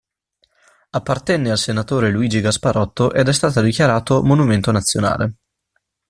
[0.89, 5.35] Appartenne al Senatore Luigi Gasparotto ed è stato dichiarato monumento nazionale.